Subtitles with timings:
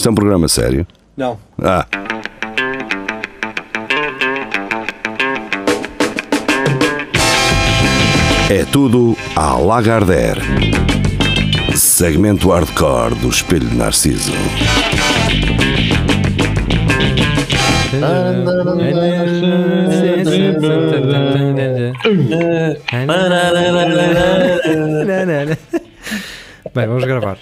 [0.00, 0.86] Isto é um programa sério?
[1.14, 1.38] Não.
[1.62, 1.86] Ah.
[8.48, 10.40] É tudo à Lagardère.
[11.76, 14.32] Segmento hardcore do Espelho de Narciso.
[26.74, 27.36] Bem, vamos gravar.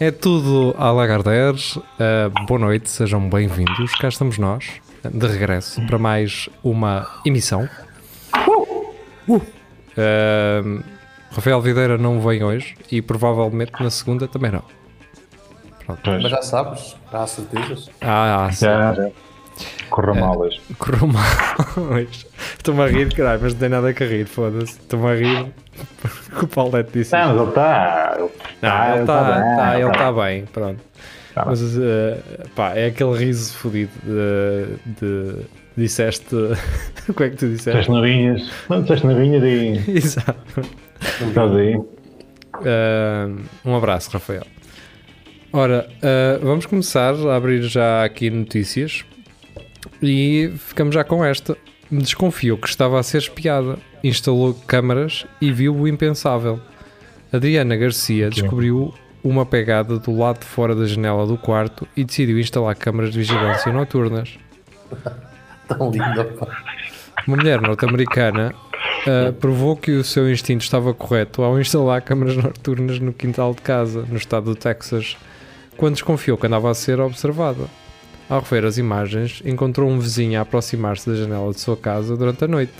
[0.00, 1.56] É tudo à Lagardère.
[1.76, 3.92] Uh, boa noite, sejam bem-vindos.
[3.96, 4.64] Cá estamos nós,
[5.04, 7.68] de regresso, para mais uma emissão.
[9.28, 9.42] Uh,
[11.32, 14.62] Rafael Videira não vem hoje e provavelmente na segunda também não.
[15.84, 16.10] Pronto.
[16.22, 17.90] Mas já sabes, há certezas.
[18.00, 18.66] Ah, ah, sim.
[18.66, 19.10] Já, já.
[19.90, 20.60] Correu mal hoje.
[20.78, 21.24] Correu mal
[21.90, 22.24] hoje.
[22.68, 24.72] Estou-me a rir, caralho, mas não tem nada a rir, foda-se.
[24.72, 25.46] Estou-me a rir
[26.02, 28.16] porque o Paulette disse Não, mas ele está.
[28.60, 30.80] Não, ele está bem, tá, ele tá tá bem, pronto.
[31.34, 31.50] Tá bem.
[31.50, 36.28] Mas uh, pá, é aquele riso fodido de, de- Disseste.
[37.14, 37.70] Como é que tu disseste?
[37.70, 38.50] Disseste navinhas.
[38.68, 39.90] Não, disseste navinhas e.
[39.90, 40.60] Exato.
[41.00, 41.74] Estás aí.
[41.76, 44.44] Uh, um abraço, Rafael.
[45.54, 49.06] Ora, uh, vamos começar a abrir já aqui notícias
[50.02, 51.56] e ficamos já com esta.
[51.90, 56.60] Desconfiou que estava a ser espiada, instalou câmaras e viu o impensável.
[57.32, 62.38] Adriana Garcia descobriu uma pegada do lado de fora da janela do quarto e decidiu
[62.38, 64.38] instalar câmaras de vigilância noturnas.
[65.68, 66.46] Tão lindo, pá.
[67.26, 68.54] Uma mulher norte-americana
[69.06, 73.60] uh, provou que o seu instinto estava correto ao instalar câmaras noturnas no quintal de
[73.60, 75.16] casa, no estado do Texas,
[75.76, 77.66] quando desconfiou que andava a ser observada.
[78.28, 82.44] Ao rever as imagens, encontrou um vizinho a aproximar-se da janela de sua casa durante
[82.44, 82.72] a noite.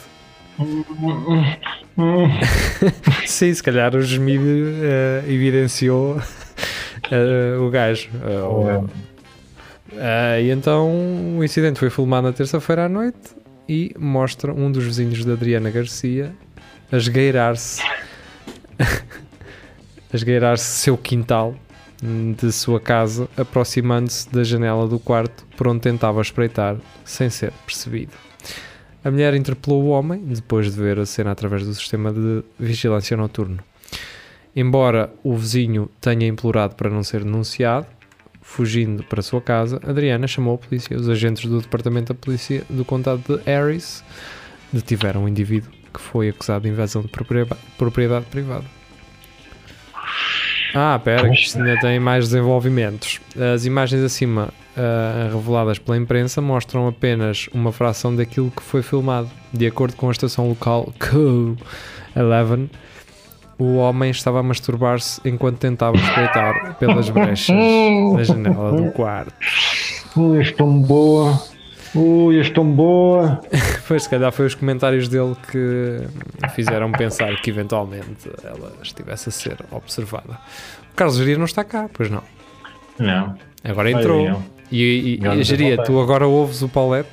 [3.27, 8.11] Sim, se calhar o gemido uh, evidenciou uh, o gajo.
[8.13, 8.91] Uh,
[10.41, 13.19] e então o incidente foi filmado na terça-feira à noite
[13.69, 16.33] e mostra um dos vizinhos da Adriana Garcia
[16.93, 17.83] a esgueirar-se
[18.79, 21.55] a esgueirar-se seu quintal
[22.03, 28.13] de sua casa, aproximando-se da janela do quarto por onde tentava espreitar sem ser percebido.
[29.05, 33.17] A mulher interpelou o homem depois de ver a cena através do sistema de vigilância
[33.17, 33.59] noturno.
[34.55, 37.87] Embora o vizinho tenha implorado para não ser denunciado,
[38.41, 40.97] fugindo para sua casa, Adriana chamou a polícia.
[40.97, 44.03] Os agentes do departamento da polícia do condado de Harris
[44.73, 47.09] detiveram um indivíduo que foi acusado de invasão de
[47.77, 48.78] propriedade privada.
[50.75, 53.21] Ah, pera, que isto ainda tem mais desenvolvimentos.
[53.55, 59.31] As imagens acima ah, reveladas pela imprensa mostram apenas uma fração daquilo que foi filmado.
[59.53, 62.69] De acordo com a estação local Q11,
[63.59, 67.57] o homem estava a masturbar-se enquanto tentava espreitar pelas brechas
[68.17, 69.33] da janela do quarto.
[70.17, 71.43] Ui, tão boa.
[71.95, 73.41] Ui, és tão boa.
[73.89, 76.01] Pois, se calhar foi os comentários dele que
[76.55, 80.39] fizeram pensar que eventualmente ela estivesse a ser observada.
[80.93, 82.23] O Carlos Geria não está cá, pois não.
[82.99, 83.35] Não,
[83.65, 84.29] Agora entrou.
[84.29, 84.45] não.
[84.71, 85.87] E, e, e Geria, voltei.
[85.95, 87.09] tu agora ouves o Paulette?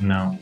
[0.00, 0.38] não.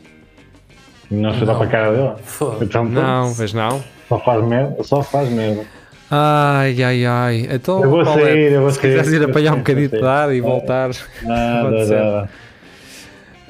[1.08, 2.12] Não se dá para a cara dele.
[2.24, 2.64] Foda.
[2.64, 3.84] Então, Não, pois não.
[4.08, 4.82] Só faz merda.
[4.82, 5.62] Só faz merda.
[6.10, 7.48] Ai, ai, ai.
[7.50, 8.90] Então, Eu vou Paulette, sair, eu vou se sair.
[8.96, 10.88] quiseres ir apanhar um bocadinho de ar e voltar.
[11.22, 12.30] Nada, nada.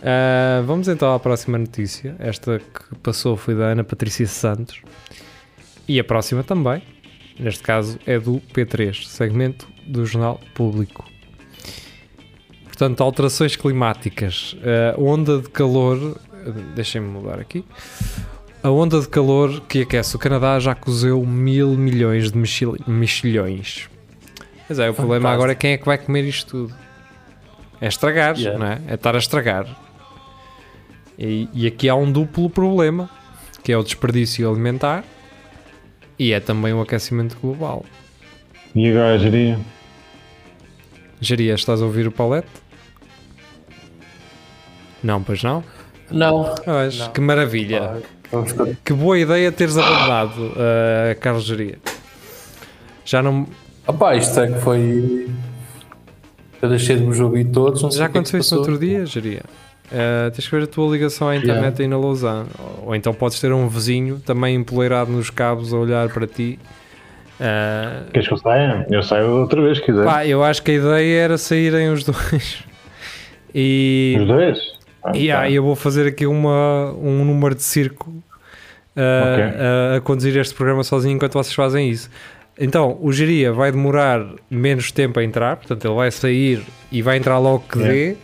[0.02, 2.16] Ah, vamos então à próxima notícia.
[2.18, 4.80] Esta que passou foi da Ana Patrícia Santos.
[5.86, 6.82] E a próxima também.
[7.38, 11.04] Neste caso é do P3, segmento do Jornal Público.
[12.64, 14.56] Portanto, alterações climáticas.
[14.96, 16.18] A onda de calor.
[16.74, 17.64] Deixem-me mudar aqui.
[18.62, 23.88] A onda de calor que aquece o Canadá já cozeu mil milhões de mexil- mexilhões.
[24.68, 25.34] Mas é, o problema Fantástico.
[25.34, 26.74] agora é quem é que vai comer isto tudo.
[27.80, 28.58] É estragar, Yeah.
[28.58, 28.80] não é?
[28.88, 29.66] É estar a estragar.
[31.18, 33.08] E, e aqui há um duplo problema,
[33.62, 35.04] que é o desperdício alimentar
[36.18, 37.84] e é também o aquecimento global.
[38.74, 39.58] E agora, geria?
[41.20, 42.48] Geria, estás a ouvir o Paulette?
[45.02, 45.62] Não, pois não?
[46.10, 46.54] Não.
[46.64, 47.10] Pois, Não.
[47.12, 48.02] que maravilha.
[48.30, 48.44] Con-
[48.84, 50.52] Que boa ideia teres abandonado
[51.10, 51.78] a Carlos Geria.
[53.04, 53.46] Já não.
[53.86, 55.28] Opá, isto é que foi.
[56.60, 57.82] Eu deixei de me ouvir todos.
[57.82, 59.42] Não sei Já é que aconteceu isso no outro dia, Geria.
[59.92, 62.48] Uh, tens que ver a tua ligação à internet aí na Lausanne.
[62.58, 66.58] Ou, ou então podes ter um vizinho também empoleirado nos cabos a olhar para ti.
[67.38, 68.86] Uh, Queres que eu saia?
[68.90, 70.04] Eu saio outra vez, se quiser.
[70.04, 72.64] pá, eu acho que a ideia era saírem os dois.
[73.54, 74.58] E, Os dois?
[75.04, 75.50] Ah, e tá.
[75.50, 79.44] eu vou fazer aqui uma, um número de circo uh, Ok.
[79.96, 82.08] a, conduzir este programa sozinho enquanto vocês fazem isso.
[82.58, 87.16] Então, o geria vai demorar menos tempo a entrar, portanto, ele vai sair e vai
[87.16, 87.88] entrar logo que É.
[87.88, 88.16] dê.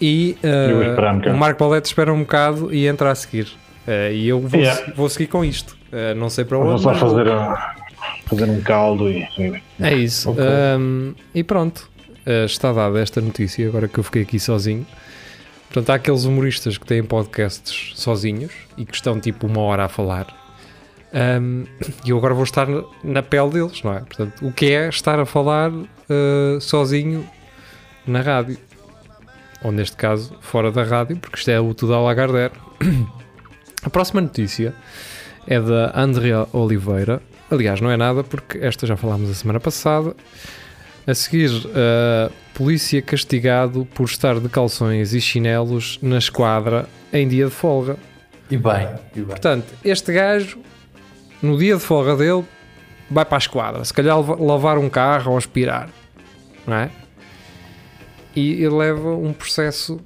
[0.00, 3.46] E uh, o Marco Paulette espera um bocado e entra a seguir.
[3.86, 4.84] Uh, e eu vou, Yeah.
[4.84, 5.76] se- vou seguir com isto.
[5.92, 6.82] Uh, não sei para Vou onde.
[6.82, 7.00] só vou.
[7.10, 7.54] fazer, um-
[8.26, 9.26] fazer um caldo e.
[9.80, 10.30] É isso.
[10.30, 10.44] Ok.
[10.78, 11.88] Um, e pronto,
[12.46, 14.86] está dada esta notícia, agora que eu fiquei aqui sozinho.
[15.68, 19.88] Portanto, há aqueles humoristas que têm podcasts sozinhos e que estão tipo uma hora a
[19.88, 20.26] falar.
[21.40, 21.64] Um,
[22.04, 22.66] e eu agora vou estar
[23.02, 24.00] na- pele deles, não é?
[24.00, 25.70] Portanto, o que é estar a falar
[26.60, 27.26] sozinho
[28.06, 28.58] na rádio?
[29.62, 32.52] Ou neste caso, fora da rádio, porque isto é o Tudo a Lagardère.
[33.82, 34.74] A próxima notícia
[35.46, 37.22] é da Andrea Oliveira.
[37.50, 40.14] Aliás, não é nada, porque esta já falámos a semana passada.
[41.06, 47.44] A seguir, uh, polícia castigado por estar de calções e chinelos na esquadra em dia
[47.46, 47.96] de folga.
[48.50, 49.26] E bem, e bem.
[49.26, 50.58] Portanto, este gajo,
[51.40, 52.44] no dia de folga dele,
[53.10, 53.84] vai para a esquadra.
[53.84, 55.88] Se calhar lavar um carro ou aspirar.
[56.66, 56.90] Não é?
[58.38, 59.98] E ele leva um processo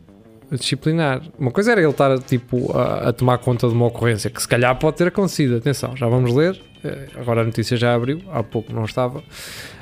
[0.50, 1.22] disciplinar.
[1.38, 4.48] Uma coisa era ele estar tipo, a, a tomar conta de uma ocorrência que se
[4.48, 5.56] calhar pode ter acontecido.
[5.56, 6.58] Atenção, já vamos ler.
[6.82, 9.22] Eh, Agora a notícia já abriu, há pouco não estava.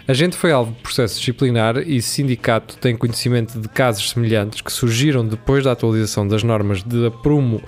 [0.08, 4.73] A gente foi alvo de processo disciplinar e sindicato tem conhecimento de casos semelhantes que
[4.73, 7.62] surgiram depois da atualização das normas de aprumo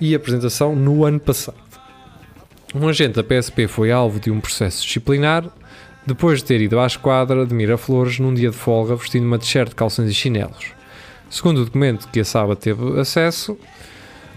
[0.00, 1.56] e apresentação no ano passado.
[2.74, 5.44] Um agente da PSP foi alvo de um processo disciplinar
[6.06, 9.74] depois de ter ido à esquadra de Miraflores num dia de folga vestindo uma t-shirt,
[9.74, 10.72] calções e chinelos.
[11.28, 13.58] Segundo o documento que a Saba teve acesso,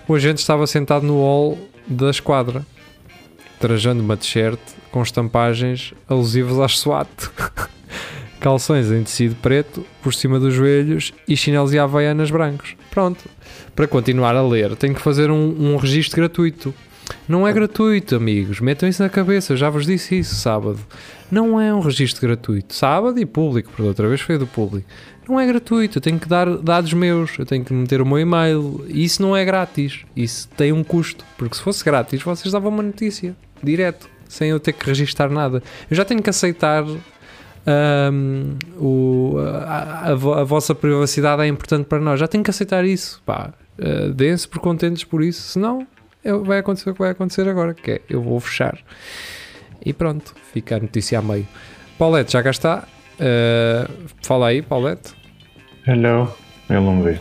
[0.08, 1.58] o agente estava sentado no hall
[1.88, 2.66] da esquadra,
[3.60, 4.60] trajando uma t-shirt
[4.92, 7.08] com estampagens alusivas às SWAT.
[8.40, 12.76] Calções em tecido preto por cima dos joelhos e chinelos e havaianas brancos.
[12.90, 13.30] Pronto.
[13.76, 16.74] Para continuar a ler, tenho que fazer um, um registro gratuito.
[17.28, 18.60] Não é gratuito, amigos.
[18.60, 19.54] Metam isso na cabeça.
[19.54, 20.80] Eu já vos disse isso sábado.
[21.32, 22.74] Não é um registro gratuito.
[22.74, 24.88] Sábado e público, porque outra vez foi do público.
[25.28, 26.00] Não é gratuito.
[26.00, 27.38] Eu tenho que dar dados meus.
[27.38, 28.84] Eu tenho que meter o meu e-mail.
[28.88, 30.06] Isso não é grátis.
[30.16, 31.24] Isso tem um custo.
[31.38, 33.36] Porque se fosse grátis, vocês davam uma notícia.
[33.62, 34.10] Direto.
[34.28, 35.62] Sem eu ter que registar nada.
[35.90, 36.84] Eu já tenho que aceitar.
[36.84, 42.20] hum, o, a, a a vossa privacidade é importante para nós.
[42.20, 43.22] Já tenho que aceitar isso.
[43.24, 45.42] Pá, uh, deem-se por contentes por isso.
[45.42, 45.86] Senão,
[46.46, 47.74] vai acontecer o que vai acontecer agora.
[47.74, 48.78] Que é, eu vou fechar.
[49.86, 51.48] E pronto, fica a notícia a meio.
[51.98, 52.84] Paulette, já cá está.
[53.20, 55.14] Uh, fala aí, Paulette.
[55.88, 56.34] Hello.
[56.70, 57.20] Ele não me vê.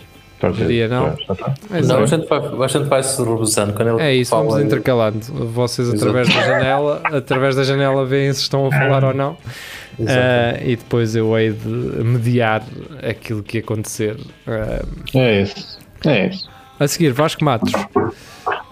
[0.55, 1.11] Diria não.
[1.11, 1.55] Já, já está.
[1.73, 3.73] É, Não, a gente vai, a gente vai se revezando.
[3.73, 5.21] Quando ele é isso, fala, vamos intercalando.
[5.21, 6.03] Vocês Exato.
[6.03, 9.33] através da janela, através da janela veem se estão a falar ou não.
[9.99, 12.63] Uh, e depois eu hei de mediar
[13.03, 14.17] aquilo que acontecer.
[14.47, 15.79] Uh, É isso.
[16.07, 16.49] É isso.
[16.79, 17.73] a seguir, Vasco Matos.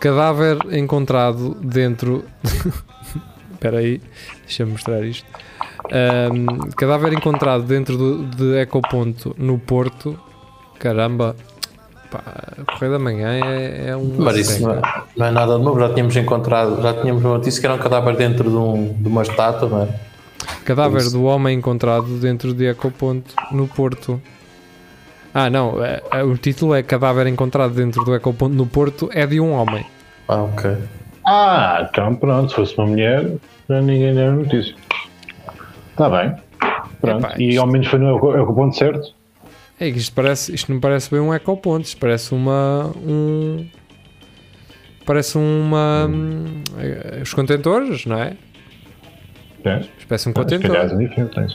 [0.00, 2.24] Cadáver encontrado dentro.
[3.52, 4.00] Espera aí,
[4.44, 5.26] deixa-me mostrar isto.
[5.86, 10.18] Um, cadáver encontrado dentro do, de Ecoponto no Porto.
[10.78, 11.34] Caramba,
[12.10, 12.22] pá,
[12.72, 14.16] Correio da Manhã é, é um.
[14.18, 14.82] Mas isso não é,
[15.16, 15.80] não é nada de novo.
[15.80, 19.08] Já tínhamos encontrado, já tínhamos uma notícia que era um cadáver dentro de, um, de
[19.08, 19.88] uma estátua, não é?
[20.64, 21.12] Cadáver Isso.
[21.12, 24.20] do homem encontrado dentro de Ecoponto no Porto.
[25.38, 29.26] Ah, não, é- é- o título é Cadáver encontrado dentro do Ecoponto no Porto é
[29.26, 29.84] de um homem.
[30.26, 30.76] Ah, ok.
[31.26, 32.48] Ah, então pronto.
[32.48, 33.30] Se fosse uma mulher,
[33.68, 34.74] já ninguém deu notícia.
[35.90, 36.34] Está bem.
[37.02, 37.26] Pronto.
[37.26, 39.14] Epá, e isto- ao menos foi no, é o ponto certo.
[39.78, 42.90] É que isto, parece, isto não parece bem um ecoponto, isto parece uma.
[42.96, 43.66] Um,
[45.04, 46.06] parece uma.
[46.08, 46.62] hum,
[47.22, 48.32] os contentores, não é?
[49.66, 49.80] É.
[49.80, 50.76] Isto parece um calhar contentor.
[50.76, 51.46] é é.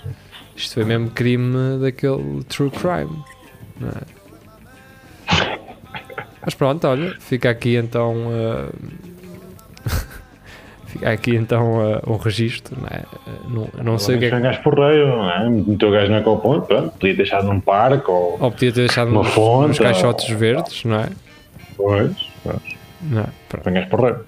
[0.56, 3.24] Isto foi mesmo crime daquele true crime,
[3.90, 5.62] é?
[6.44, 8.16] Mas pronto, olha, fica aqui então.
[8.32, 8.70] eh,
[10.88, 13.04] fica aqui então eh, um registro, não é?
[13.48, 14.36] Não, não sei o que é que.
[14.36, 15.50] um gajo porreiro, não é?
[15.50, 16.92] Meteu o gajo no ecoponto, pronto.
[16.98, 18.38] Podia deixar num parque ou.
[18.42, 21.10] Ou podia ter deixado Uma nos, fonte, nos caixotes verdes, não é?
[21.78, 22.12] Pois.
[22.44, 22.62] pronto.
[23.04, 23.26] Não é?
[23.50, 23.64] Pronto.
[23.64, 24.26] Foi um gajo porreiro.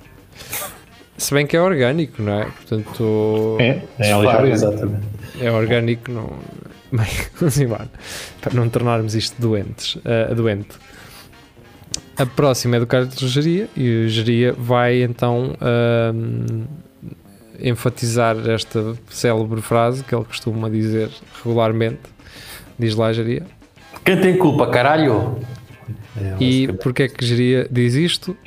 [1.18, 2.46] Se bem que é orgânico, não é?
[2.46, 3.58] Portanto.
[3.60, 4.50] É, é Claro, fora.
[4.50, 5.06] exatamente.
[5.42, 6.30] é orgânico, não.
[6.96, 7.08] Bem,
[7.40, 7.90] vamos embora.
[8.40, 10.78] Para não tornarmos isto doentes, eh, doente.
[12.16, 16.66] A próxima é do Carlos de Geria e o Geria vai então ahm,
[17.60, 21.10] enfatizar esta célebre frase que ele costuma dizer
[21.44, 22.02] regularmente.
[22.78, 23.44] Diz lá, Geria.
[24.06, 25.40] Quem tem culpa, caralho?
[26.16, 26.84] É, E basicamente.
[26.84, 28.38] porquê é que Geria diz isto?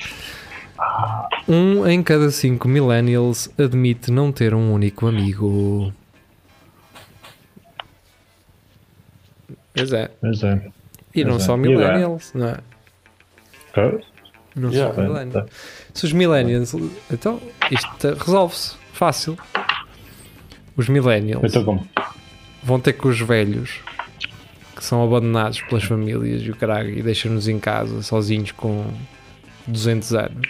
[1.47, 5.91] Um em cada cinco millennials admite não ter um único amigo.
[9.77, 10.09] Pois é.
[10.21, 10.61] Mas é.
[11.15, 11.45] E não Pois é.
[11.45, 11.69] só agora?
[11.69, 12.57] millennials, não é?
[13.73, 14.05] Pois.
[14.55, 15.49] Não só millennials.
[15.93, 16.73] Se os millennials.
[17.11, 17.39] Então,
[17.71, 18.75] isto resolve-se.
[18.93, 19.37] Fácil.
[20.75, 21.87] os millennials como.
[22.63, 23.79] vão ter com os velhos
[24.75, 28.85] que são abandonados pelas famílias e o caralho e deixam-nos em casa sozinhos com
[29.67, 30.47] 200 anos.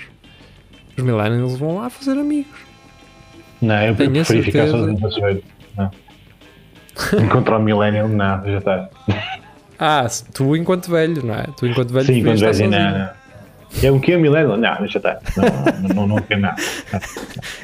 [0.98, 2.58] Os millennials vão lá fazer amigos.
[3.62, 5.44] Não, eu Tenho a preferi ficar sozinho saber.
[5.76, 5.92] Não.
[7.22, 8.90] Encontrar o Millennium, não, já está.
[9.80, 11.46] Ah, tu enquanto velho, não é?
[11.58, 13.10] Tu enquanto velho Sim, vais estar não, não.
[13.84, 14.58] É o que é Millennium?
[14.58, 15.20] Não, já está.
[15.36, 16.56] Não, não, não quero nada.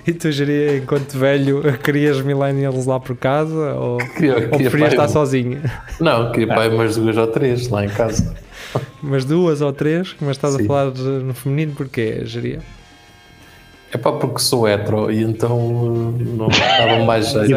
[0.06, 4.90] E tu geria enquanto velho querias millennials lá por casa ou, Queria, ou queria preferias
[4.96, 5.62] pai- estar sozinho?
[5.98, 8.36] Não, queria pai umas duas ou três lá em casa.
[9.02, 10.68] Mas duas ou três, mas estás a Sim.
[10.68, 12.60] falar de- no feminino porquê, geria?
[13.94, 17.56] É pá, porque sou hetero e então uh, não dava mais jeito.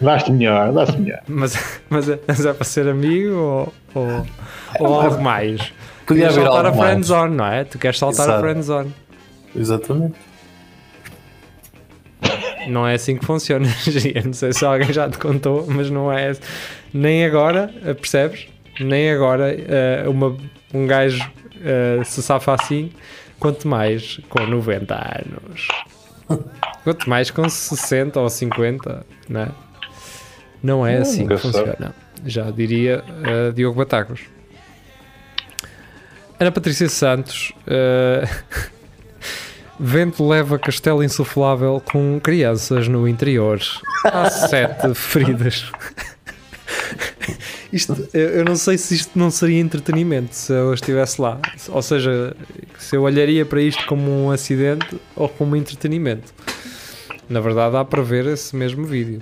[0.00, 1.20] Dá- Dá-se melhor, dá-se melhor.
[1.28, 4.26] Mas, mas, é, mas é para ser amigo ou, ou,
[4.80, 5.60] ou algo mais?
[6.06, 7.64] Podia Queres haver saltar a friendzone, não é?
[7.64, 8.40] Tu queres saltar a Exato.
[8.42, 8.94] friendzone.
[9.54, 10.14] Exatamente.
[12.68, 13.66] Não é assim que funciona.
[14.24, 16.40] Não sei se alguém já te contou, mas não é assim.
[16.92, 18.48] Nem agora, percebes?
[18.80, 20.36] Nem agora eh, uma,
[20.74, 21.24] um gajo
[21.64, 22.90] eh, se safa assim,
[23.38, 25.68] quanto mais com 90 anos.
[26.82, 29.48] Quanto mais com 60 ou 50, não é?
[30.66, 31.54] Não é assim que sabe.
[31.54, 31.94] funciona.
[32.26, 34.20] Já diria eh, Diogo Batacos.
[36.40, 37.52] Ana Patrícia Santos.
[37.66, 38.28] eh,
[39.78, 43.60] Vento leva castelo insuflável com crianças no interior.
[44.04, 45.70] Há sete feridas.
[47.72, 51.38] Isto, eu não sei se isto não seria entretenimento se eu estivesse lá.
[51.68, 52.34] Ou seja,
[52.78, 56.32] se eu olharia para isto como um acidente ou como entretenimento.
[57.28, 59.20] Na verdade, dá para ver esse mesmo vídeo.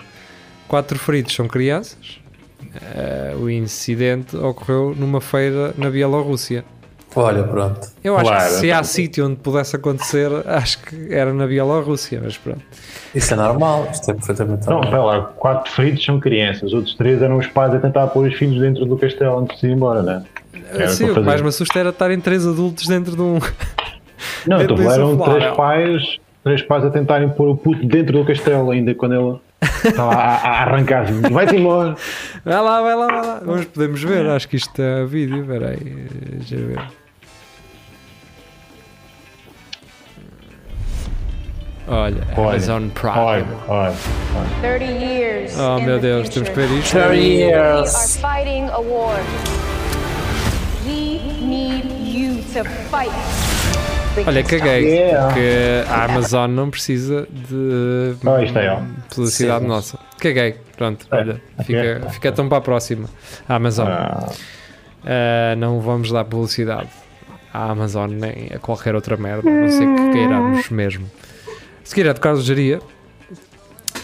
[0.69, 2.19] Quatro feridos são crianças.
[2.95, 6.65] Eh, o incidente ocorreu numa feira na Bielorrússia.
[7.17, 7.87] Olha, pronto.
[8.03, 8.45] Eu acho Claro.
[8.45, 12.61] que se há sítio onde pudesse acontecer, acho que era na Bielorrússia, mas pronto.
[13.15, 14.85] Isso é normal, isto é perfeitamente Não, normal.
[14.85, 18.27] espera lá, quatro feridos são crianças, os outros três eram os pais a tentar pôr
[18.27, 20.25] os filhos dentro do castelo antes de ir embora, né?
[20.73, 23.39] Era Sim, o que mais me assusta era estarem três adultos dentro de um.
[24.49, 26.03] Não, então eram três pais,
[26.43, 29.39] três pais a tentarem pôr o puto dentro do castelo ainda quando ele
[29.85, 31.07] estava a, a arrancar.
[31.31, 31.97] Vai-te embora!
[32.45, 33.41] Vai lá, vai lá, vai lá.
[33.45, 35.43] Vamos, podemos ver, acho que isto é vídeo.
[35.43, 36.07] Espera aí,
[36.39, 36.81] deixa eu ver.
[41.87, 43.19] Olha, Olha, Amazon Prime.
[43.19, 43.95] Olha, olha,
[44.63, 44.79] olha.
[44.79, 45.59] 30 years.
[45.59, 46.93] Oh meu Deus, temos que ver isto.
[46.93, 48.17] 30 We are years.
[48.17, 49.17] fighting a war.
[50.87, 53.13] We need you to fight.
[54.27, 54.85] Olha, caguei.
[54.87, 55.27] Yeah.
[55.27, 58.81] Porque a Amazon não precisa de Oh, isto é, ó.
[59.15, 59.69] publicidade Sim.
[59.69, 59.99] nossa.
[60.19, 60.57] Caguei.
[60.77, 62.11] Pronto, É, olha, fica, ok.
[62.11, 63.09] fica tão para a próxima.
[63.49, 63.89] A Amazon.
[63.89, 64.29] Ah,
[65.05, 66.89] Uh, não vamos dar publicidade
[67.53, 71.11] à Amazon nem a qualquer outra merda, a não ser que queiramos mesmo.
[71.47, 71.51] A
[71.87, 72.81] seguir é de Carlos Jaria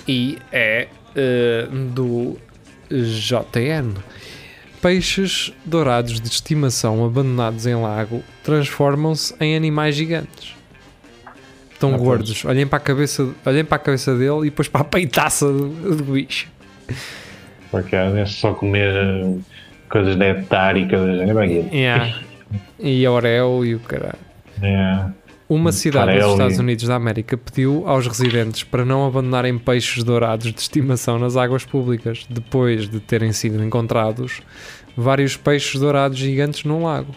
[0.07, 2.37] e é uh, do
[2.90, 3.95] JN.
[4.82, 10.54] Peixes dourados de estimação abandonados em lago transformam-se em animais gigantes.
[11.72, 12.44] Estão Ah, gordos.
[12.44, 15.96] Olhem para, a cabeça, olhem para a cabeça dele e depois para a peitaça do,
[15.96, 16.49] do bicho.
[17.70, 19.38] porque é só comer eh,
[19.88, 21.20] coisas de hectare e coisas.
[21.20, 22.20] É Yeah.
[22.78, 24.18] E a Oreo e o caralho.
[24.62, 25.20] é.
[25.50, 29.59] Uma cidade Farelo dos Estados e- Unidos da América pediu aos residentes para não abandonarem
[29.59, 34.42] peixes dourados de estimação nas águas públicas, depois de terem sido encontrados
[34.97, 37.12] vários peixes dourados gigantes num lago.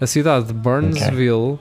[0.00, 1.60] A cidade de Burnsville,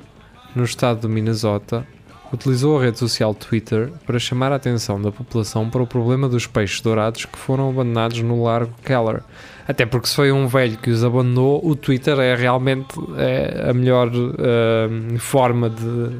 [0.55, 1.85] no estado do Minnesota,
[2.33, 6.47] utilizou a rede social Twitter para chamar a atenção da população para o problema dos
[6.47, 9.21] peixes dourados que foram abandonados no Largo Keller.
[9.67, 13.73] Até porque se foi um velho que os abandonou, o Twitter é realmente é, a
[13.73, 16.17] melhor ah, forma de.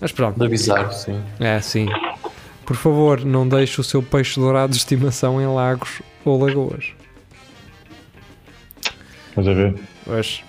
[0.00, 1.18] Mas pronto, De avisar, sim.
[1.40, 1.86] é assim.
[2.66, 6.92] Por favor, não deixe o seu peixe dourado de estimação em lagos ou lagoas.
[9.30, 9.74] Estás a ver?
[10.06, 10.42] Mas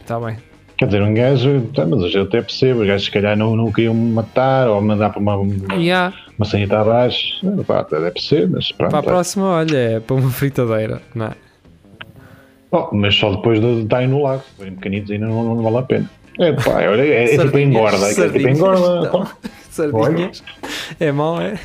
[0.00, 0.38] está bem.
[0.76, 3.70] Quer dizer, um gajo, tá, mas eu até percebo, os gajos se calhar não, não
[3.70, 7.40] queriam me matar ou mandar para uma, há, uma sanita abaixo.
[7.66, 8.90] Pá, até deve ser, mas pronto.
[8.90, 9.04] para a é.
[9.04, 11.00] próxima, olha, é para uma fritadeira.
[11.14, 11.32] Não é?
[12.70, 14.42] Oh, mas só depois de estarem no lago.
[14.58, 16.10] Bem pequenitos ainda não, não vale a pena.
[16.40, 17.96] É pá, é, é, é tipo engorda.
[17.96, 19.10] É, tipo sardinhas, engorda.
[19.12, 19.28] não.
[19.70, 20.42] Sardinhas.
[20.98, 21.58] É mau, é?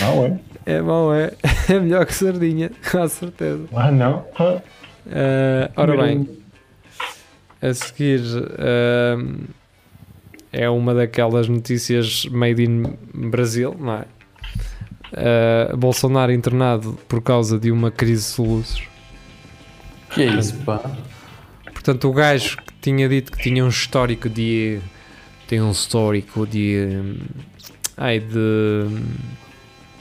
[0.00, 0.38] Não, é?
[0.66, 1.32] É mau, é?
[1.70, 3.64] É melhor que sardinha, com certeza.
[3.74, 4.24] Ah, não.
[4.38, 4.60] Ah,
[5.10, 6.28] Ah, ora bem,
[7.62, 8.20] a seguir
[8.58, 9.46] ahm,
[10.52, 12.82] é uma daquelas notícias made in
[13.30, 14.04] Brasil, não é?
[15.12, 18.82] Ah, Bolsonaro internado por causa de uma crise de soluços.
[20.10, 20.80] Que é isso, pá?
[21.64, 24.80] Portanto, o gajo que tinha dito que tinha um histórico de.
[25.46, 27.16] Tem um histórico de.
[27.96, 28.86] Ai, de.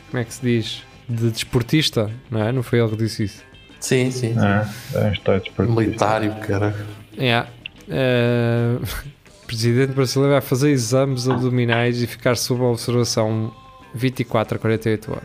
[0.10, 0.84] Como é que se diz?
[1.10, 2.52] De desportista, não é?
[2.52, 3.44] Não foi ele que disse isso.
[3.80, 4.34] Sim, sim.
[4.34, 4.40] sim.
[4.40, 5.82] Ah, é, está desportista.
[5.82, 6.76] Militário, cara.
[7.18, 7.50] Yeah.
[7.90, 9.17] Eh, o
[9.48, 13.54] presidente brasileiro vai fazer exames abdominais e ficar sob observação
[13.96, 15.24] 24 a 48 horas.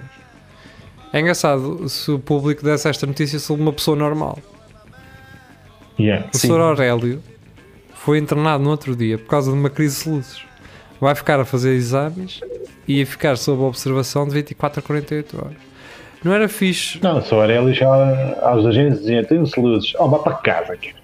[1.13, 4.39] É engraçado se o público desse esta notícia sobre uma pessoa normal.
[5.99, 6.27] Yeah.
[6.33, 6.39] O.
[6.39, 6.61] Sr.
[6.61, 7.23] Aurélio
[7.95, 10.45] foi internado no outro dia por causa de uma crise de luzes.
[11.01, 12.41] Vai ficar a fazer exames
[12.87, 15.57] e a ficar sob observação de 24 a 48 horas.
[16.25, 17.01] Não era fixe.
[17.03, 17.89] Não, só Aurélio já
[18.41, 20.95] aos agentes dizia: tem-se luzes, oh, vá para casa, que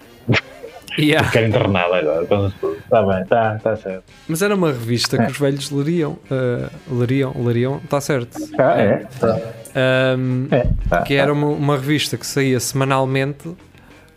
[0.97, 1.29] Yeah.
[1.31, 2.53] quero internado agora.
[2.89, 4.03] Está bem, está tá certo.
[4.27, 6.17] Mas era uma revista que os velhos leriam.
[6.31, 8.35] eh, leriam, leriam, está certo.
[8.57, 9.07] Ah, é?
[9.75, 10.67] Ahm, É.
[10.89, 13.47] Tá, que era uma, uma revista que saía semanalmente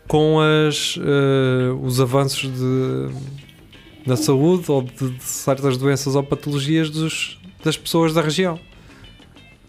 [0.07, 3.09] com as, eh, os avanços de,
[4.07, 8.59] da saúde ou de, de certas doenças ou patologias dos, das pessoas da região.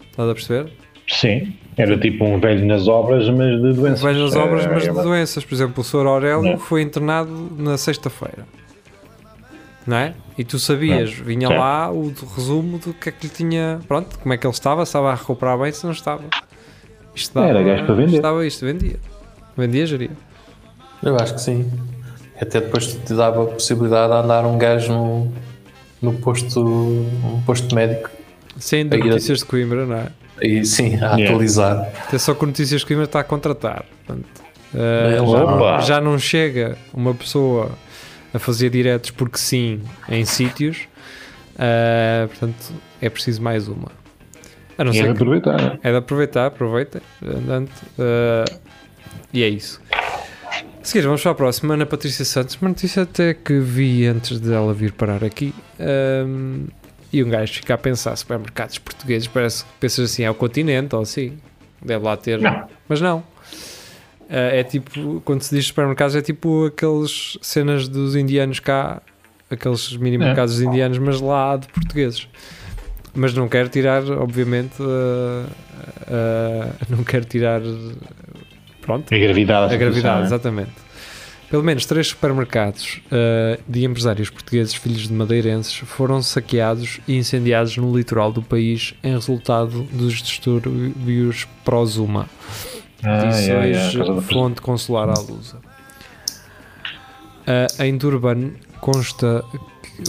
[0.09, 0.71] Estás a perceber?
[1.07, 4.01] Sim, era tipo um velho nas obras, mas de doenças.
[4.01, 5.45] Vejo as obras, É, mas é de uma- doenças.
[5.45, 6.07] Por exemplo, o Sr.
[6.07, 6.57] Aurélio É.
[6.57, 8.47] foi internado na sexta-feira.
[9.87, 10.13] Não é?
[10.37, 11.59] E tu sabias, vinha Certo.
[11.59, 13.79] lá o resumo do que é que lhe tinha.
[13.87, 16.23] Pronto, como é que ele estava, se estava a recuperar bem, se não estava.
[17.13, 18.15] Isto Era gajo para vender.
[18.17, 18.97] Estava isto, vendia.
[19.55, 20.11] Vendia, geria.
[21.03, 21.71] Eu acho que sim.
[22.41, 25.31] Até depois te dava a possibilidade de andar um gajo no,
[26.01, 28.09] no posto, um posto médico.
[28.57, 30.07] Sim, de Aí, notícias de Coimbra, não é?
[30.41, 31.25] E sim, a Yeah.
[31.25, 31.89] atualizar.
[32.07, 33.85] Até só que o Notícias de Coimbra está a contratar.
[34.05, 34.27] Portanto,
[34.73, 37.71] É, já, já não chega uma pessoa
[38.35, 40.87] a fazer diretos porque sim em sítios.
[41.57, 43.89] eh, portanto, é preciso mais uma.
[44.77, 45.61] A não é de aproveitar.
[45.61, 45.79] né?
[45.81, 47.01] é de aproveitar, aproveitem.
[47.19, 48.45] Portanto, eh,
[49.33, 49.81] e é isso.
[49.91, 51.73] A seguir, vamos para a próxima.
[51.73, 55.53] Ana Patrícia Santos, uma notícia até que vi antes dela vir parar aqui.
[55.79, 56.65] Ahm,
[57.11, 60.93] e um gajo fica a pensar: supermercados portugueses, parece que pensas assim, é o continente
[60.93, 61.37] ou assim.
[61.81, 62.39] Deve lá ter.
[62.39, 62.67] Não.
[62.87, 63.23] Mas não.
[64.29, 69.01] Ah, é tipo, quando se diz supermercados, é tipo aqueles cenas dos indianos cá,
[69.49, 72.27] aqueles mini mercados indianos, mas lá de portugueses.
[73.13, 75.45] Mas não quero tirar, obviamente, ah,
[76.07, 77.61] ah, não quero tirar.
[78.81, 79.73] Pronto, A gravidade.
[79.73, 80.85] a gravidade, situação, exatamente.
[81.49, 87.77] Pelo menos três supermercados uh, de empresários portugueses, filhos de madeirenses, foram saqueados e incendiados
[87.77, 92.27] no litoral do país em resultado dos distúrbios pró-Zuma.
[93.05, 95.57] Ah, Diz yeah, yeah, da- fonte consular à Lusa.
[97.47, 99.43] Uh, em Durban consta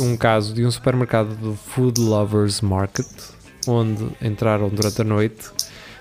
[0.01, 3.07] um caso de um supermercado do Food Lovers Market,
[3.69, 5.51] onde entraram durante a noite,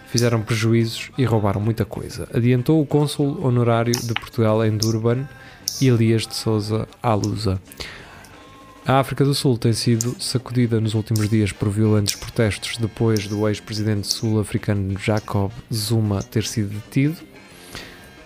[0.08, 2.28] fizeram prejuízos e roubaram muita coisa.
[2.34, 5.28] Adiantou o cônsul honorário de Portugal em Durban,
[5.82, 7.60] Elias de Souza Alusa.
[8.86, 13.48] A África do Sul tem sido sacudida nos últimos dias por violentos protestos depois do
[13.48, 17.18] ex-presidente sul-africano Jacob Zuma ter sido detido.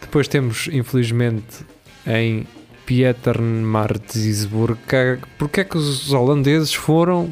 [0.01, 1.65] Depois temos, infelizmente,
[2.05, 2.45] em
[2.85, 7.29] Pietermaritzburg, que- porque é que os holandeses foram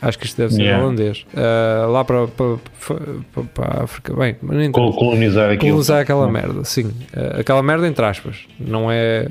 [0.00, 0.84] Acho que isto deve ser Yeah.
[0.84, 1.26] holandês.
[1.36, 4.14] Ah, lá para, para, para, para a África.
[4.14, 4.92] Bem, mas não interessa.
[4.92, 5.70] Col- Colonizar aquilo.
[5.72, 6.92] Colonizar aquela merda, sim.
[7.12, 8.36] Ah, aquela merda entre aspas.
[8.60, 9.26] Não é.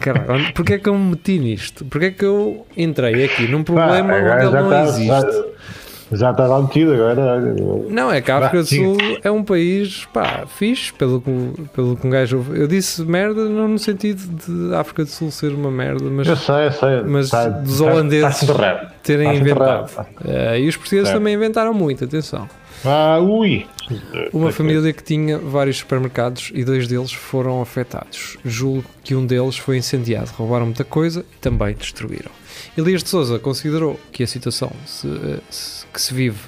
[0.00, 1.84] Caralho, porque é que eu me meti nisto?
[1.84, 5.06] Porque é que eu entrei aqui num Pá, problema agora onde ele não tá- existe?
[5.06, 7.40] Já, já estava metido agora.
[7.88, 11.30] Não, é que a África do Sul é um país, pá, fixe, pelo que,
[11.74, 12.44] pelo que um gajo.
[12.54, 16.26] Eu disse merda não no sentido de a África do Sul ser uma merda, mas
[16.26, 17.02] Eu sei, eu sei.
[17.06, 18.92] Mas Tá- dos tá- holandeses- tá-se errado.
[19.02, 20.06] terem inventado.
[20.26, 21.18] Ah, e os portugueses Certo.
[21.18, 22.48] também inventaram muito, atenção.
[22.84, 23.66] Ah, ui.
[24.32, 28.36] Uma família que tinha vários supermercados e dois deles foram afetados.
[28.44, 30.30] Julgo que um deles foi incendiado.
[30.36, 32.30] Roubaram muita coisa e também destruíram.
[32.76, 36.38] Elias de Souza considerou que a situação se- eh, se- que se vive.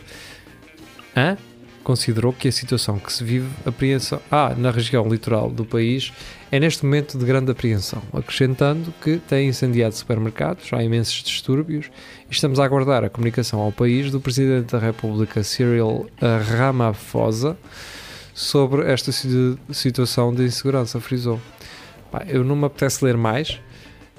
[1.17, 1.37] Hã?
[1.95, 6.13] Considerou que a situação que se vive apreensão, ah, na região litoral do país
[6.53, 11.87] é neste momento de grande apreensão, acrescentando que tem incendiado supermercados, há imensos distúrbios
[12.31, 16.09] e estamos a aguardar a comunicação ao país do Presidente da República Cyril
[16.57, 17.57] Ramaphosa
[18.33, 21.41] sobre esta si- situação de insegurança, frisou.
[22.13, 23.59] Pá, eu não me apetece ler mais.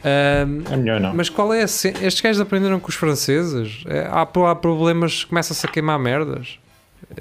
[0.04, 1.14] Ahm, É melhor não.
[1.16, 3.82] mas qual é a Estes gajos aprenderam com os franceses?
[3.88, 6.60] É, há, há problemas, começa-se a queimar merdas.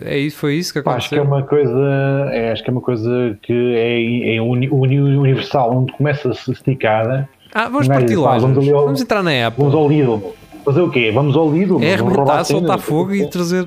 [0.05, 1.39] É isso, foi isso que Pá, acho que é aconteceu?
[1.39, 5.93] uma coisa, é, acho que é uma coisa que é, é uni- uni- universal, onde
[5.93, 7.29] começa a se esticar.
[7.53, 8.39] Ah, vamos é partir lá.
[8.39, 9.59] vamos ao- vamos entrar na Apple.
[9.65, 10.19] Vamos ao Lidl.
[10.65, 11.11] Fazer o quê?
[11.13, 11.83] Vamos ao Lidl.
[11.83, 13.65] É arrebentar, soltar fogo e trazer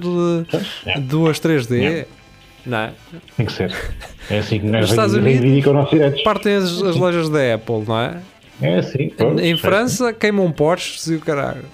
[0.85, 1.75] eh, duas 3D.
[1.75, 2.07] Yeah.
[2.65, 2.91] Não é?
[3.35, 3.73] Tem que ser.
[4.29, 6.23] É assim que nós Estados Unidos- reivindicam nossos direitos.
[6.23, 8.17] Partem as, as lojas da Apple, não é?
[8.61, 9.11] É assim.
[9.17, 9.57] pois, em é.
[9.57, 11.65] França queimam Porsches e o caralho.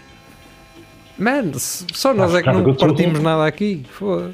[1.20, 3.86] Man, só nós é que não partimos nada aqui.
[3.92, 4.32] Foda.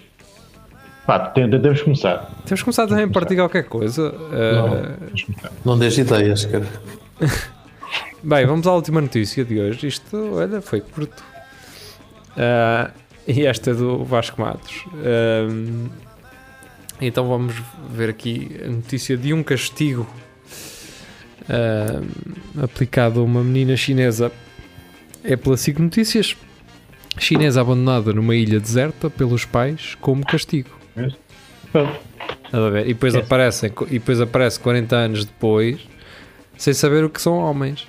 [1.05, 2.31] Pá, tem- temos que começar.
[2.45, 4.09] Temos que começar também a partir qualquer coisa.
[4.09, 5.51] Uh, começar.
[5.63, 6.65] Não dês ideias, cara.
[8.23, 9.87] Bem, vamos à última notícia de hoje.
[9.87, 11.23] Isto, olha, foi curto.
[12.35, 12.89] Ah,
[13.27, 14.83] e esta é do Vasco Matos.
[14.95, 15.89] Ahm,
[16.99, 17.55] então vamos
[17.91, 20.07] ver aqui a notícia de um castigo
[21.47, 24.31] ahm, aplicado a uma menina chinesa.
[25.23, 26.35] É pela SIC Notícias.
[27.17, 30.69] Chinesa abandonada numa ilha deserta pelos pais como castigo.
[32.86, 33.19] E depois, É.
[33.19, 35.80] aparecem, e depois aparece 40 anos depois
[36.58, 37.88] sem saber o que são homens.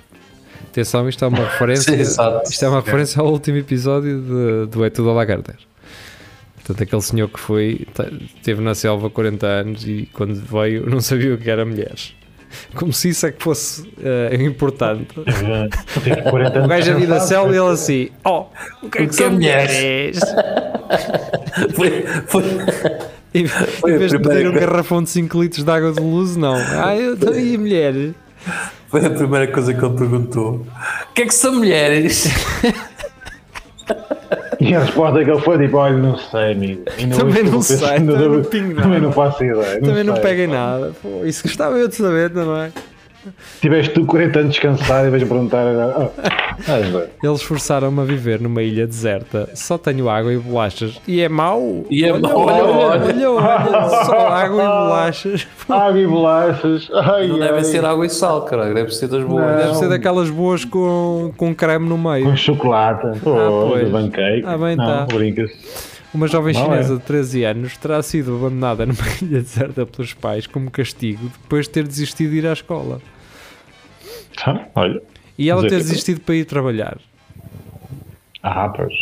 [0.69, 1.95] Atenção, isto é uma referência.
[1.95, 5.55] Isto é uma referência ao último episódio de, do É Tudo a Lagarder.
[6.55, 10.99] Portanto, aquele senhor que foi, te- esteve na selva 40 anos e quando veio não
[10.99, 12.13] sabia o que era mulheres.
[12.75, 15.07] Como se isso é que fosse eh, importante.
[16.29, 18.45] 40 O gajo a vida selva e ele assim: Oh,
[18.83, 20.19] o que é que é são mulheres?" mulheres?
[21.75, 22.43] Foi, foi,
[23.33, 25.99] Em, Foi em vez de pedir um coisa- garrafão de 5 litros de água de
[26.01, 26.55] luz, não.
[26.55, 27.93] Ah, eu estou aí, mulher.
[28.89, 30.65] foi a primeira coisa que ele perguntou.
[31.09, 32.27] O que é que são mulheres?
[34.59, 36.83] E a resposta que ele foi tipo: olha, não sei, amigo.
[36.97, 38.99] Ainda Também não sei, também não Também nada.
[38.99, 39.81] não faço ideia.
[39.81, 40.23] Também não sei.
[40.23, 40.91] peguem nada.
[41.01, 42.71] Pô, isso gostava eu de saber também.
[43.61, 45.65] Tiveste tu 40 anos descansado e vais perguntar.
[45.65, 47.07] Oh, ah.
[47.21, 49.49] Eles forçaram-me a viver numa ilha deserta.
[49.53, 50.99] Só tenho água e bolachas.
[51.07, 51.85] E é mau.
[51.89, 53.31] E é olha, mau, olha, olha.
[53.31, 55.47] olha, olha, Só água e bolachas.
[55.69, 56.89] Água e bolachas.
[56.93, 57.41] Ai, Não ai.
[57.41, 58.73] devem ser água e sal, caralho.
[58.73, 59.45] Deve ser das boas.
[59.45, 59.57] Não.
[59.57, 62.25] Deve ser daquelas boas com, com creme no meio.
[62.25, 63.19] Com chocolate.
[63.19, 63.35] Pô,
[63.69, 63.85] pois.
[63.85, 64.43] do pancake.
[64.45, 65.05] Ah, bem, não, tá.
[65.05, 65.51] brincas.
[66.13, 66.97] Uma jovem Não chinesa é.
[66.97, 71.71] de 13 anos terá sido abandonada numa ilha deserta pelos pais como castigo depois de
[71.71, 72.99] ter desistido de ir à escola.
[74.37, 75.01] Tá, olha.
[75.37, 76.97] E ela ter desistido para ir trabalhar.
[78.41, 78.93] Ah, pois.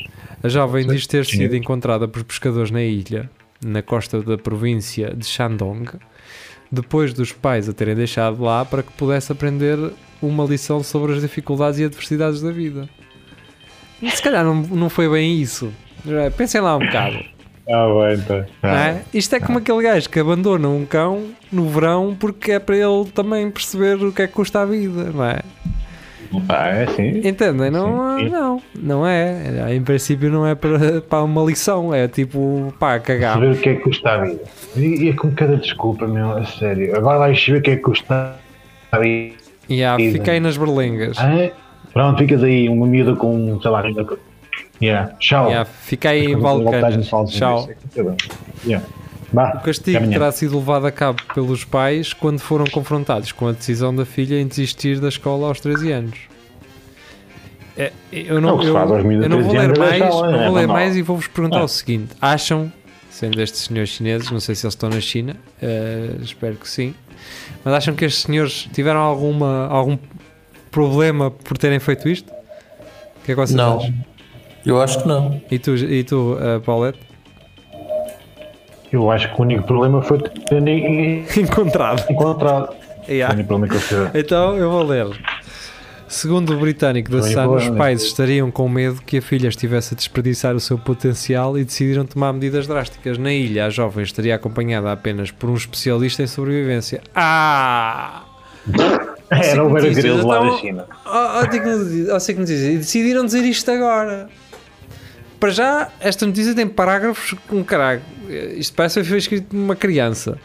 [0.43, 3.29] A jovem diz ter sido encontrada por pescadores na ilha,
[3.63, 5.89] na costa da província de Shandong,
[6.71, 9.77] depois dos pais a terem deixado lá para que pudesse aprender
[10.21, 12.89] uma lição sobre as dificuldades e adversidades da vida.
[14.03, 15.71] Se calhar não, não foi bem isso.
[16.37, 17.17] Pensem lá um bocado.
[17.67, 18.45] Ah, bem, tá.
[18.61, 19.01] não é?
[19.13, 23.05] Isto é como aquele gajo que abandona um cão no verão porque é para ele
[23.13, 25.39] também perceber o que é que custa a vida, não é?
[26.49, 27.27] Ah, é assim.
[27.27, 27.71] Entendem?
[27.71, 28.31] Não, Sim, sim.
[28.31, 29.73] não, não é.
[29.73, 33.33] Em princípio não é para, para uma lição, é tipo, pá, cagar.
[33.33, 34.43] Saber o que é que custa a vida.
[34.75, 36.95] E, e é com cada desculpa, meu, a sério.
[36.95, 38.35] Agora vais saber o que é que custa
[38.91, 39.35] a vida.
[39.69, 41.17] E há, fiquei nas berlengas.
[41.19, 41.51] Ah,
[41.93, 43.81] Pronto, ficas aí, uma miúda com, sei lá,
[44.81, 45.13] Yeah.
[45.19, 45.47] Tchau.
[45.47, 47.33] Yeah, fiquei em Quando voltares, Balcanas.
[47.33, 47.69] Tchau.
[47.95, 48.15] É.
[48.67, 48.85] Yeah.
[49.33, 53.51] Vá, O castigo terá sido levado a cabo pelos pais quando foram confrontados com a
[53.51, 56.17] decisão da filha em desistir da escola aos 13 anos.
[57.77, 60.55] É, eu É não, se eu, eu não vou 13 ler mais, não é vou
[60.55, 61.63] ler mais e vou-vos perguntar Ah.
[61.65, 62.71] o seguinte: acham,
[63.09, 66.93] sendo estes senhores chineses, não sei se eles estão na China, eh, espero que sim,
[67.65, 69.97] mas acham que estes senhores tiveram alguma, algum
[70.71, 72.31] problema por terem feito isto?
[72.31, 73.77] O que é que vocês Não.
[73.79, 73.93] acham?
[74.65, 75.39] Eu acho que não.
[75.51, 76.99] E tu, e tu eh, Paulette?
[78.91, 80.61] Eu acho que o único problema foi ter
[81.37, 82.03] Encontrado.
[82.09, 82.69] encontrado.
[83.07, 83.33] O Yeah.
[83.35, 84.09] único problema que eu.
[84.15, 85.05] Então eu vou ler.
[86.07, 87.77] Segundo o britânico da Sun, os né?
[87.77, 92.05] pais estariam com medo que a filha estivesse a desperdiçar o seu potencial e decidiram
[92.05, 93.17] tomar medidas drásticas.
[93.17, 97.01] Na ilha, a jovem estaria acompanhada apenas por um especialista em sobrevivência.
[97.13, 98.23] Ah!
[99.29, 100.85] Era o Beira lá da então- China.
[101.05, 102.73] Oh, sei que notícias.
[102.73, 104.29] E decidiram dizer isto agora.
[105.39, 108.01] Para já, esta notícia tem parágrafos com caralho.
[108.57, 110.39] Isto parece que foi escrito por uma criança.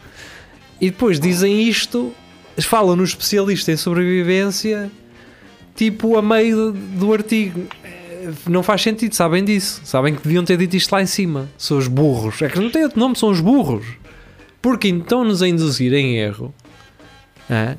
[0.79, 2.13] E depois dizem isto,
[2.61, 4.91] falam no especialista em sobrevivência,
[5.75, 7.67] tipo a meio do, artigo.
[7.83, 9.81] Eh, Não faz sentido, sabem disso.
[9.83, 11.49] Sabem que deviam ter dito isto lá em cima.
[11.57, 12.41] São os burros.
[12.41, 13.85] É que não tem outro nome, são os burros.
[14.61, 16.53] Porque então nos a induzir em erro.
[17.49, 17.77] Hã?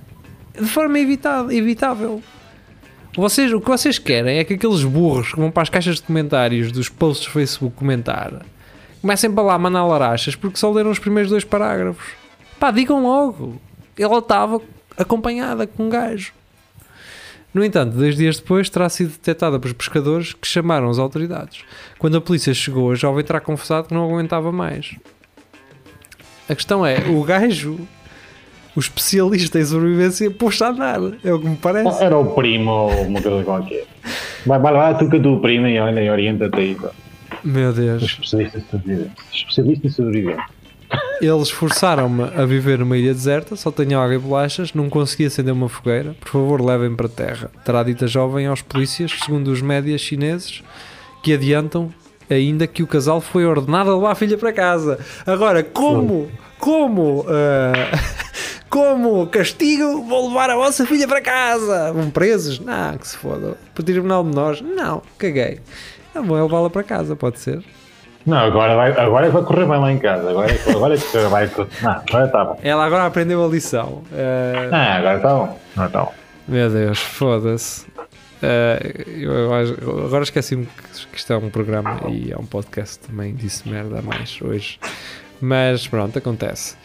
[0.59, 2.23] de forma evitável.
[3.15, 6.03] Vocês, o que vocês querem é que aqueles burros que vão para as caixas de
[6.03, 8.43] comentários dos posts do Facebook comentar
[9.03, 12.07] comecem para lá mandar larachas porque só leram os primeiros dois parágrafos.
[12.59, 13.61] Pá, digam logo.
[13.99, 14.63] Ela estava
[14.97, 16.33] acompanhada com um gajo.
[17.53, 21.65] No entanto, dois dias depois terá sido detectada por pescadores que chamaram as autoridades.
[21.99, 24.97] Quando a polícia chegou, a jovem terá confessado que não aguentava mais.
[26.49, 27.79] A questão é, o gajo,
[28.75, 31.01] o especialista em sobrevivência, pôs-se a andar.
[31.25, 32.03] É o que me parece.
[32.03, 33.85] Era o primo ou uma coisa qualquer.
[34.47, 36.77] Vai, vai lá, tu que a tua prima e olha, orienta-te aí.
[37.45, 38.03] Meu Deus.
[38.03, 39.13] Especialista em sobrevivência.
[39.33, 40.45] Especialista em sobrevivência.
[41.21, 45.55] Eles forçaram-me a viver numa ilha deserta, só tenho água e bolachas, não consegui acender
[45.55, 46.15] uma fogueira.
[46.21, 47.51] Por favor, levem para terra.
[47.65, 50.63] Terá dito a jovem aos polícias, segundo os médias chineses,
[51.23, 51.93] que adiantam
[52.29, 54.99] ainda que o casal foi ordenado a levar a filha para casa.
[55.27, 57.73] Agora, como, como, ah,
[58.73, 61.93] como castigo, vou levar a vossa filha para casa?
[61.93, 62.59] Vão presos?
[62.59, 63.59] Não, que se foda.
[63.75, 64.63] Por tribunal de menores?
[64.63, 65.61] Não, caguei.
[66.15, 67.63] Eu vou levá-la para casa, pode ser.
[68.25, 70.31] Não, agora, vai, agora é vai correr bem lá em casa.
[70.31, 71.51] Agora, é que- agora é vai.
[71.83, 72.59] Não, agora está bom.
[72.63, 74.03] Ela agora aprendeu a lição.
[74.11, 75.59] Ah, Ah, agora está bom.
[75.75, 76.13] Agora está bom.
[76.49, 77.87] Meu Deus, foda-se.
[78.43, 79.53] Eh, eu-
[80.07, 83.35] agora esqueci-me que que isto é um programa e é um podcast também.
[83.35, 84.79] Disse merda mais hoje.
[85.41, 86.77] Mas pronto, acontece.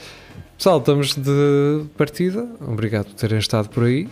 [0.58, 2.48] Pessoal, estamos de partida.
[2.68, 4.10] Obrigado por terem estado por aí.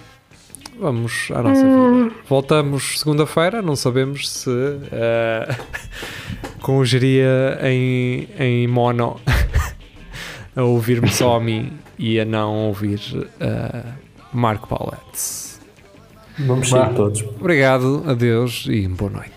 [0.80, 2.16] Vamos à nossa vida.
[2.30, 3.64] Voltamos segunda-feira.
[3.64, 4.52] Não sabemos se
[4.92, 5.56] eh,
[6.62, 9.20] com o geria em, em mono
[10.56, 13.02] a ouvir-me só a mim e a não ouvir
[13.40, 13.84] eh,
[14.32, 15.60] Marco Pauletes.
[16.38, 17.24] Vamos sair todos.
[17.40, 19.35] Obrigado, adeus e boa noite.